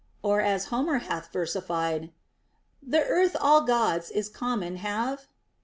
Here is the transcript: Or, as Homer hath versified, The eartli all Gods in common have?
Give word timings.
Or, 0.23 0.41
as 0.41 0.65
Homer 0.73 0.97
hath 0.97 1.31
versified, 1.31 2.11
The 2.81 2.97
eartli 3.03 3.35
all 3.39 3.61
Gods 3.61 4.09
in 4.09 4.23
common 4.33 4.77
have? 4.77 5.27